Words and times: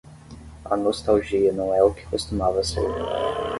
A 0.65 0.75
nostalgia 0.75 1.53
não 1.53 1.75
é 1.75 1.83
o 1.83 1.93
que 1.93 2.03
costumava 2.07 2.63
ser. 2.63 2.89